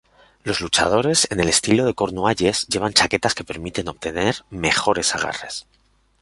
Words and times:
Los 0.41 0.61
luchadores 0.61 1.27
en 1.29 1.39
el 1.41 1.47
estilo 1.47 1.85
de 1.85 1.93
Cornualles 1.93 2.65
llevan 2.65 2.91
chaquetas 2.93 3.35
que 3.35 3.43
permiten 3.43 3.87
obtener 3.87 4.43
mejores 4.49 5.13
agarres. 5.13 5.67